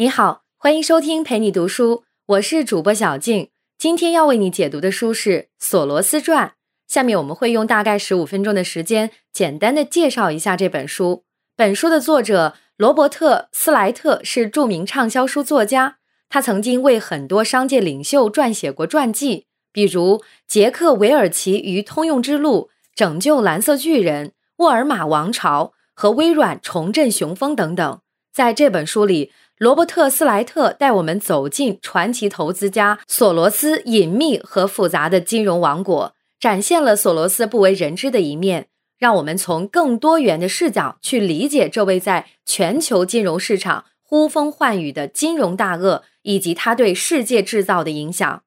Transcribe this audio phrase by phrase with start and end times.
[0.00, 3.48] 你好，欢迎收听陪你读书，我是主播小静。
[3.76, 6.46] 今天要为你解读的书是《索罗斯传》。
[6.86, 11.24] 下面我们会用大概十五分钟的时间，简单的介绍一下这本书。
[11.56, 15.96] 本书的作者罗伯特·斯莱特是著名畅销书作家，
[16.28, 28.00] 他曾经为很多商界领袖撰写过传记，比如杰克·韦尔奇于通用之路、拯救蓝色巨人、沃尔玛王朝和微软重振雄风等等。
[28.32, 48.44] 在这本书里，罗伯特·斯莱特带我们走进传奇投资家索罗斯隐秘和复杂的金融王国，展现了索罗斯不为人知的一面，让我们从更多元的视角去理解这位在全球金融市场呼风唤雨的金融大鳄以及他对世界制造的影响。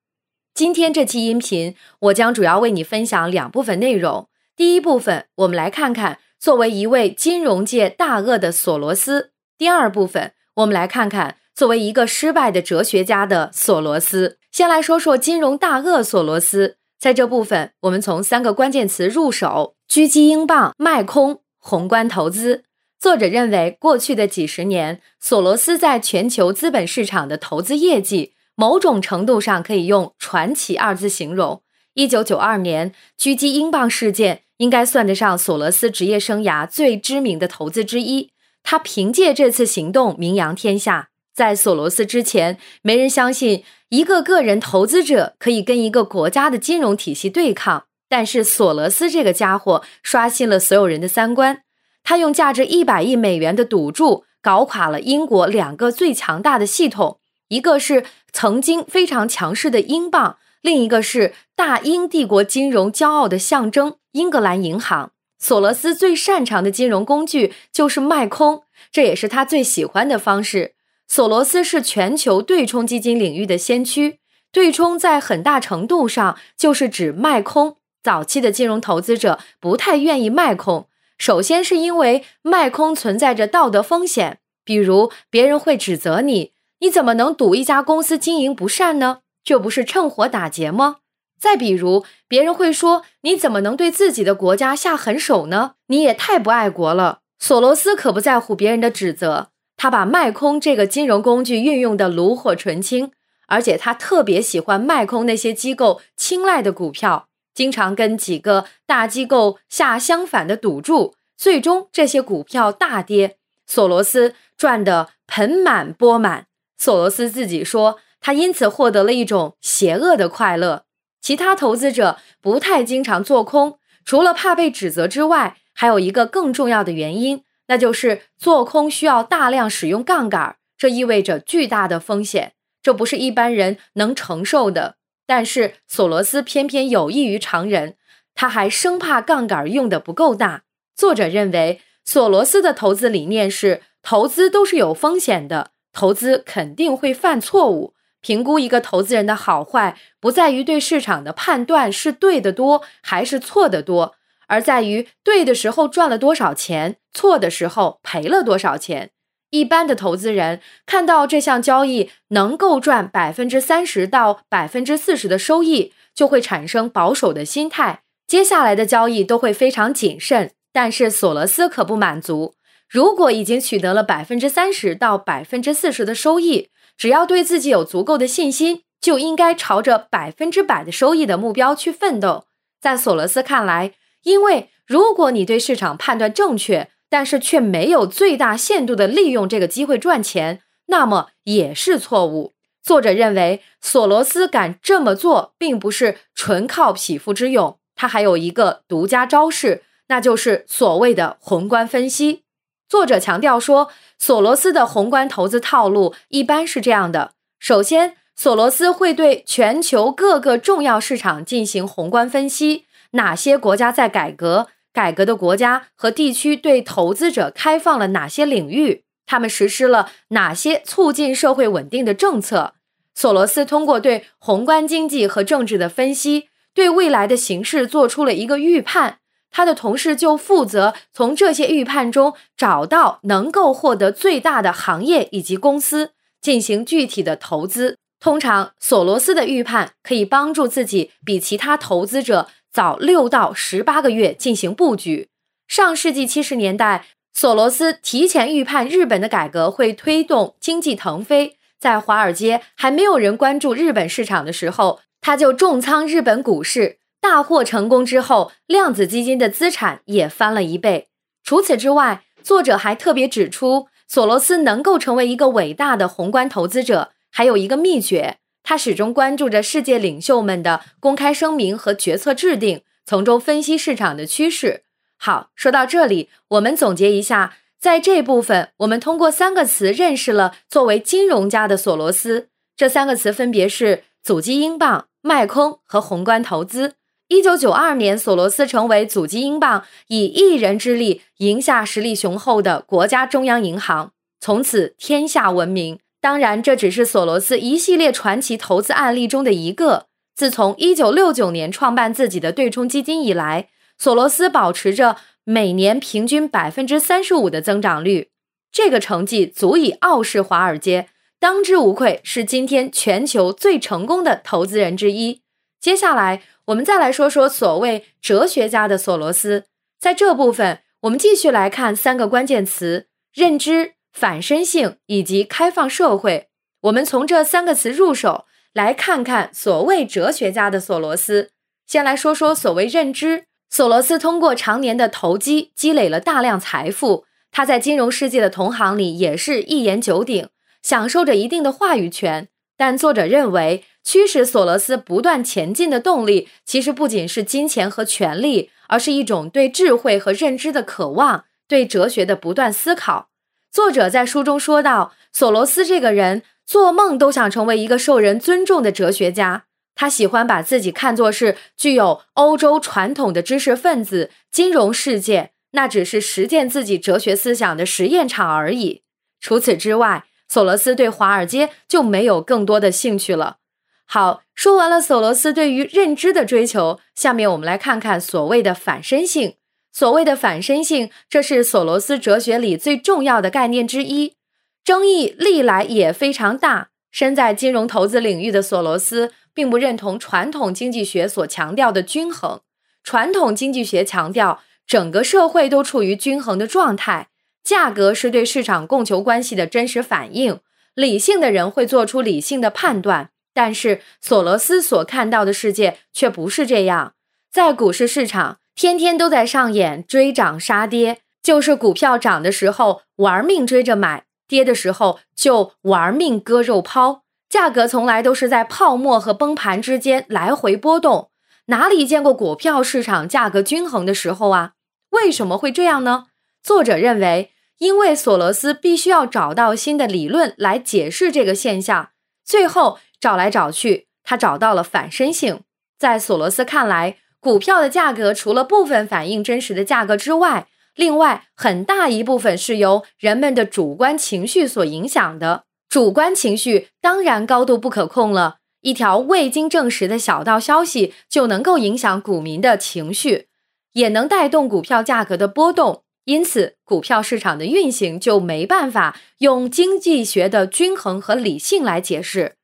[0.54, 4.30] 今天这期音频，我将主要为你分享两部分内容。
[4.56, 10.32] 第一部分，我们来看看作为一位金融界大鳄的索罗斯；第二部分。
[10.56, 14.38] 我们来看看，作为一个失败的哲学家的索罗斯。
[14.52, 16.78] 先来说说金融大鳄索罗斯。
[17.00, 22.64] 在这部分，我们从三个关键词入手：狙击英镑、卖空、宏观投资。
[23.00, 31.64] 作者认为，过去的几十年，索罗斯在全球资本市场的投资业绩，某种程度上可以用“传奇”二字形容。
[31.94, 38.31] 一九九二年狙击英镑事件，应该算得上索罗斯职业生涯最知名的投资之一。
[38.64, 41.10] 他凭借这次行动名扬天下。
[41.34, 47.86] 在索罗斯之前，没人相信一个个人投资者可以跟一个国家的金融体系对抗。
[48.10, 51.64] 但是索罗斯这个家伙刷新了所有人的三观。
[52.04, 58.04] 他用价值一百亿美元的赌注搞垮了英国两个最强大的系统，一个是
[58.34, 65.14] 曾经非常强势的英镑，另一个是大英帝国金融骄傲的象征——英格兰银行。
[65.42, 68.62] 索罗斯最擅长的金融工具就是卖空，
[68.92, 70.76] 这也是他最喜欢的方式。
[71.08, 74.20] 索罗斯是全球对冲基金领域的先驱，
[74.52, 77.78] 对冲在很大程度上就是指卖空。
[78.04, 80.88] 早期的金融投资者不太愿意卖空，
[81.18, 89.22] 首先是因为卖空存在着道德风险，比如别人会指责你，你怎么能赌一家公司经营不善呢？
[89.44, 90.98] 这不是趁火打劫吗？
[91.42, 95.72] 再比如，别人会说：“你怎么能对自己的国家下狠手呢？
[95.88, 103.12] 你也太不爱国了。”索罗斯可不在乎别人的指责，他把卖空这个金融工具运用的炉火纯青，
[103.48, 116.46] 而且他特别喜欢卖空那些机构青睐的股票，经常跟几个大机构下相反的赌注，最终这些股票大跌，索罗斯赚得盆满钵满。
[116.78, 120.84] 索罗斯自己说，他因此获得了一种邪恶的快乐。
[121.22, 134.96] 其他投资者不太经常做空，除了怕被指责之外，还有一个更重要的原因，那就是做空需要大量使用杠杆，这意味着巨大的风险，这不是一般人能承受的。
[135.28, 137.96] 但是索罗斯偏偏有异于常人，
[138.34, 140.64] 他还生怕杠杆用的不够大。
[140.96, 147.94] 作者认为，索罗斯的投资理念是：投资都是有风险的，投资肯定会犯错误。
[148.22, 154.16] 评估一个投资人的好坏，不在于对市场的判断是对的多还是错的多，
[154.48, 159.10] 而在于对的时候赚了多少钱，错的时候赔了多少钱。
[159.50, 170.52] 一般的投资人看到这项交易能够赚百分之三十到百分之四十的收益，就会产生保守的心态，接下来的交易都会非常谨慎。
[170.72, 172.56] 但是索罗斯可不满足，
[172.88, 176.70] 如果已经取得了百分之三十到百分之四十的收益。
[177.02, 182.46] 只要对自己有足够的信心，就应该朝着百分之百的收益的目标去奋斗。
[182.80, 192.54] 在索罗斯看来，因为如果你对市场判断正确，但是却没有最大限度的利用这个机会赚钱，那么也是错误。
[192.84, 202.44] 作者认为，索罗斯敢这么做，并不是纯靠匹夫之勇，他还有一个独家招式，那就是所谓的宏观分析。
[202.92, 203.90] 作者强调说，
[204.20, 222.74] 索罗斯的宏观投资套路一般是这样的：首先，索罗斯会对全球各个重要市场进行宏观分析，哪些国家在改革，改革的国家和地区对投资者开放了哪些领域，他们实施了哪些促进社会稳定的政策。
[223.16, 229.20] 索罗斯通过对宏观经济和政治的分析，对未来的形势做出了一个预判。
[229.52, 236.12] 他的同事就负责从这些预判中找到能够获得最大的行业以及公司，
[236.42, 237.98] 进行具体的投资。
[238.20, 245.28] 通常，索罗斯的预判可以帮助自己比其他投资者早六到十八个月进行布局。
[245.68, 261.08] 上世纪七十年代，索罗斯提前预判日本的改革会推动经济腾飞，在华尔街还没有人关注日本市场的时候，他就重仓日本股市，大获成功之后，量子基金的资产也翻了一倍。
[261.44, 274.84] 除此之外，作者还特别指出，索罗斯能够成为一个伟大的宏观投资者，还有一个秘诀，他始终关注着世界领袖们的公开声明和决策制定，从中分析市场的趋势。
[275.18, 282.50] 好，说到这里，我们总结一下，在这部分，我们通过三个词认识了作为金融家的索罗斯。
[282.76, 286.96] 这三个词分别是阻击英镑、卖空和宏观投资。
[287.32, 294.12] 一九九二年，索罗斯成为阻击英镑，以一人之力赢下实力雄厚的国家中央银行，
[294.42, 295.98] 从此天下闻名。
[296.20, 300.08] 当然，这只是索罗斯一系列传奇投资案例中的一个。
[300.36, 308.28] 自从一九六九年创办自己的对冲基金以来，索罗斯保持着每年平均百分之三十五的增长率，
[308.74, 311.08] 这个成绩足以傲视华尔街，
[311.40, 315.40] 当之无愧是今天全球最成功的投资人之一。
[315.80, 319.66] 接下来，我们再来说说所谓哲学家的索罗斯。
[320.00, 326.48] 在这部分，我们继续来看三个关键词：认知、反身性以及开放社会。
[326.82, 331.52] 我们从这三个词入手，来看看所谓哲学家的索罗斯。
[331.86, 333.46] 先来说说所谓认知。
[333.70, 340.50] 索罗斯通过常年的投机积累了大量财富，他在金融世界的同行里也是一言九鼎，
[340.82, 342.48] 享受着一定的话语权。
[342.82, 353.30] 但作者认为，驱使索罗斯不断前进的动力，其实不仅是金钱和权力，而是一种对智慧和认知的渴望，对哲学的不断思考。
[353.72, 359.66] 作者在书中说到，索罗斯这个人做梦都想成为一个受人尊重的哲学家。
[359.94, 369.04] 他喜欢把自己看作是具有欧洲传统的知识分子，金融世界那只是实践自己哲学思想的实验场而已。
[369.40, 373.58] 除此之外，索罗斯对华尔街就没有更多的兴趣了。
[374.06, 379.56] 好，说完了索罗斯对于认知的追求，下面我们来看看所谓的反身性。
[379.94, 384.36] 所谓的反身性，这是索罗斯哲学里最重要的概念之一，
[384.84, 386.90] 争议历来也非常大。
[387.10, 389.32] 身在金融投资领域的索罗斯。
[389.54, 392.62] 并不认同传统经济学所强调的均衡。
[393.04, 397.28] 传统经济学强调整个社会都处于均衡的状态，
[397.64, 400.60] 价格是对市场供求关系的真实反应，
[400.94, 403.30] 理性的人会做出理性的判断。
[403.54, 407.14] 但是索罗斯所看到的世界却不是这样，
[407.52, 417.24] 在股市市场，天天都在上演追涨杀跌，就是股票涨的时候玩命追着买，跌的时候就玩命割肉抛。
[417.50, 421.30] 价格从来都是在泡沫和崩盘之间来回波动，
[421.66, 424.72] 哪里见过股票市场价格均衡的时候啊？
[425.10, 426.28] 为什么会这样呢？
[426.64, 432.10] 作者认为，因为索罗斯必须要找到新的理论来解释这个现象。
[432.46, 435.62] 最后找来找去，他找到了反身性。
[435.98, 445.64] 在索罗斯看来，股票的价格除了部分反映真实的价格之外，另外很大一部分是由人们的主观情绪所影响的。
[445.90, 453.48] 主观情绪当然高度不可控了，一条未经证实的小道消息就能够影响股民的情绪，
[453.94, 456.04] 也能带动股票价格的波动。
[456.26, 462.56] 因此，股票市场的运行就没办法用经济学的均衡和理性来解释。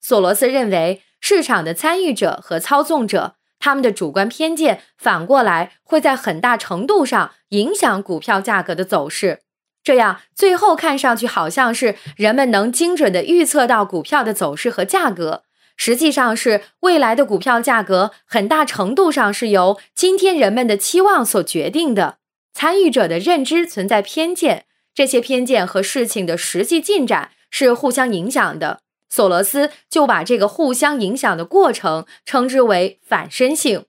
[0.00, 9.40] 索罗斯认为，市场的参与者和操纵者他们的主观偏见反过来会在很大程度上影响股票价格的走势。
[9.82, 15.44] 这样，最后看上去好像是人们能精准的预测到股票的走势和价格，
[15.76, 22.18] 实际上是未来的股票价格很大程度上是由今天人们的期望所决定的。
[22.56, 28.80] 参与者的认知存在偏见，这些偏见和事情的实际进展是互相影响的。
[29.10, 33.84] 索罗斯就把这个互相影响的过程称之为反身性。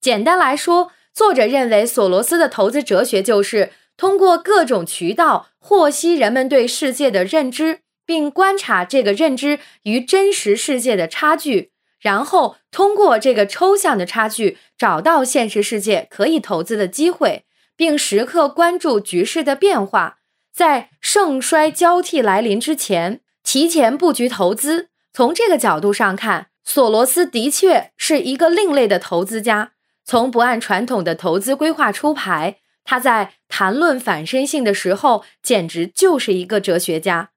[0.00, 3.72] 简单来说，作者认为索罗斯的投资哲学就是。
[3.98, 17.44] 通过各种渠道获悉人们对世界的认知，并观察这个认知与真实世界的差距，然后通过这个抽象的差距找到现实世界可以投资的机会，
[17.78, 20.18] 并时刻关注局势的变化，
[20.52, 24.88] 在盛衰交替来临之前提前布局投资。
[25.12, 29.70] 从这个角度上看，索罗斯的确是一个另类的投资家，
[30.04, 32.56] 从不按传统的投资规划出牌。
[32.82, 37.30] 他在谈论反身性的时候，简直就是一个哲学家。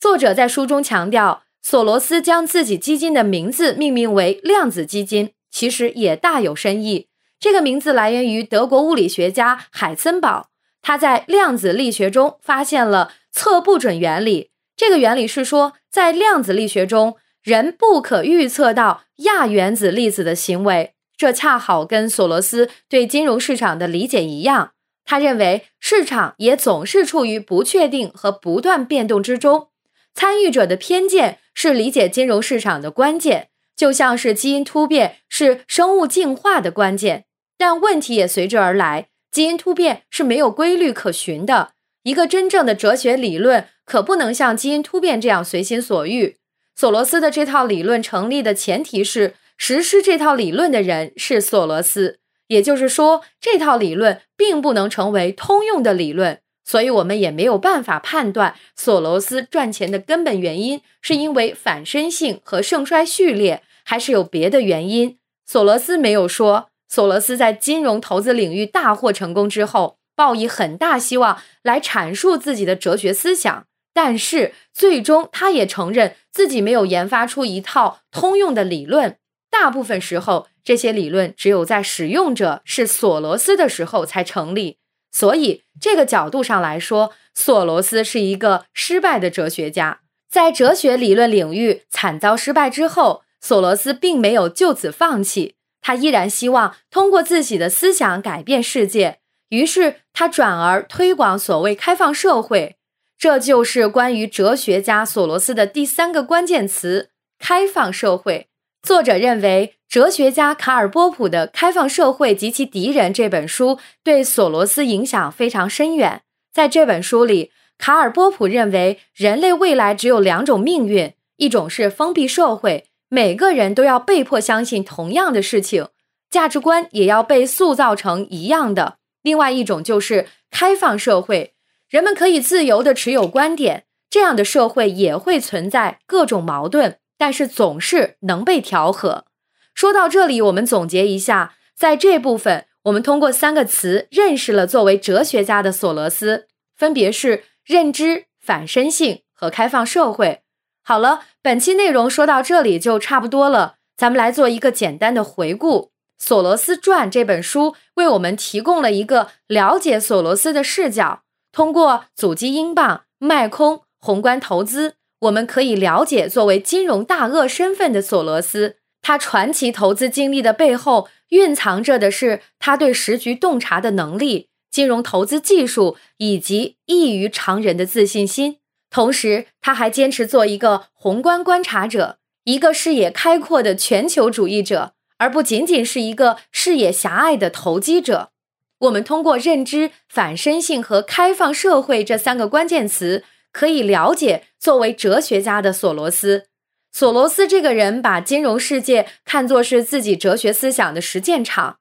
[0.00, 7.08] 作者在书中强调，索罗斯将自己基金的名字命名为量子基金，其实也大有深意。
[7.42, 10.50] 这个名字来源于德国物理学家海森堡。
[10.80, 14.52] 他在量子力学中发现了测不准原理。
[14.76, 20.94] 这个原理是说，在量子力学中，人不可预测到亚原子粒子的行为。
[21.16, 24.74] 这恰好跟索罗斯对金融市场的理解一样。
[25.04, 29.66] 他认为市场也总是处于不确定和不断变动之中。
[30.14, 37.24] 参与者的偏见是理解金融市场的关键，就像是基因突变是生物进化的关键。
[37.62, 39.06] 但问题也随之而来。
[39.30, 41.74] 基因突变是没有规律可循的。
[42.02, 46.38] 一个真正的哲学理论可不能像基因突变这样随心所欲。
[46.74, 56.40] 索罗斯的这套理论成立的前提是，实施这套理论的人是索罗斯，也就是说，这套理论并不能成为通用的理论。
[56.64, 65.16] 所以，我们也没有办法判断索罗斯赚钱的根本原因是因为反身性和盛衰序列，还是有别的原因。
[65.46, 66.71] 索罗斯没有说。
[66.94, 79.16] 索罗斯在金融投资领域大获成功之后，抱以很大希望来阐述自己的哲学思想，但是最终他也承认自己没有研发出一套通用的理论。
[79.50, 84.76] 大部分时候，这些理论只有在使用者是索罗斯的时候才成立。
[85.10, 90.00] 所以，这个角度上来说，索罗斯是一个失败的哲学家。
[90.30, 95.54] 在哲学理论领域惨遭失败之后，索罗斯并没有就此放弃。
[95.82, 99.18] 他依然希望通过自己的思想改变世界，
[99.50, 102.76] 于是他转而推广所谓开放社会。
[103.18, 108.48] 这就是关于哲学家索罗斯的第三个关键词——开放社会。
[108.82, 116.22] 作者认为，哲学家卡尔波普的《开放社会及其敌人》这本书对索罗斯影响非常深远。
[116.52, 122.86] 在这本书里，卡尔波普认为人类未来只有两种命运：一种是封闭社会。
[123.14, 125.88] 每个人都要被迫相信同样的事情，
[126.30, 128.96] 价值观也要被塑造成一样的。
[129.20, 131.52] 另外一种就是开放社会，
[131.90, 139.26] 人们可以自由的持有观点，这样的社会也会存在各种矛盾，但是总是能被调和。
[139.74, 150.41] 说到这里，我们总结一下，在这部分，我们通过三个词认识了作为哲学家的索罗斯，分别是认知、反身性和开放社会。
[150.84, 153.76] 好了，本期内容说到这里就差不多了。
[153.96, 155.82] 咱们来做一个简单的回顾，
[156.18, 161.22] 《索罗斯传》这本书为我们提供了一个了解索罗斯的视角。
[161.52, 178.56] 通过阻击英镑、卖空、宏观投资，我们可以了解作为金融大鳄身份的索罗斯，他传奇投资经历的背后蕴藏着的是他对时局洞察的能力、金融投资技术以及异于常人的自信心。
[178.92, 188.32] 同时，他还坚持做一个宏观观察者，一个视野开阔的全球主义者，而不仅仅是一个视野狭隘的投机者。
[188.80, 196.48] 我们通过认知、反身性和开放社会这三个关键词，可以了解作为哲学家的索罗斯。
[196.92, 201.78] 索罗斯这个人把金融世界看作是自己哲学思想的实践场，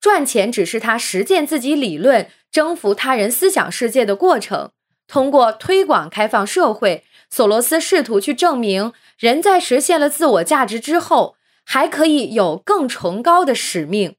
[0.00, 4.70] 赚钱只是他实践自己理论、征服他人思想世界的过程。
[5.12, 14.16] 通过推广开放社会，索罗斯试图去证明，人在实现了自我价值之后，还可以有更崇高的使命。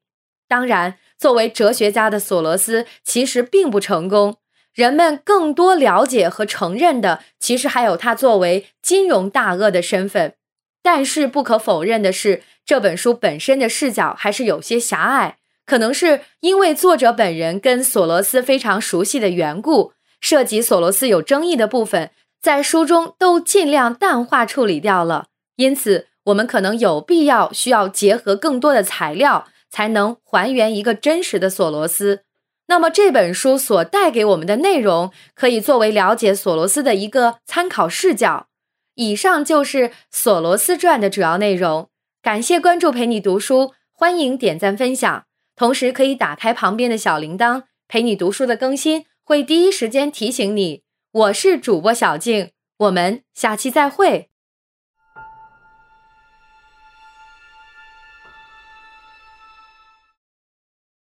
[0.47, 4.37] 当然，作为哲学家的索罗斯其实并不成功。
[4.71, 10.35] 人们更多了解和承认的，其实还有他作为金融大鳄的身份。
[10.83, 19.93] 但是，不可否认的是，这本书本身的视角还是有些狭隘，可能是因为作者本人跟索罗斯非常熟悉的缘故。
[20.23, 22.09] 涉及索罗斯有争议的部分，
[22.41, 25.27] 在书中都尽量淡化处理掉了。
[25.57, 32.21] 因此，我们可能有必要需要结合更多的材料，才能还原一个真实的索罗斯。
[32.67, 38.47] 那么，这本书所带给我们的内容，可以作为了解索罗斯的一个参考视角。
[38.95, 41.89] 以上就是《索罗斯传》的主要内容。
[42.21, 45.25] 感谢关注，陪你读书，欢迎点赞分享，
[45.57, 49.05] 同时可以打开旁边的小铃铛，陪你读书的更新。
[49.25, 50.83] 会第一时间提醒你。
[51.11, 54.29] 我是主播小静，我们下期再会。